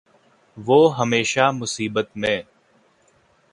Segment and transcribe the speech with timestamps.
[0.57, 2.41] وہ ہمیشہ مصیبت میں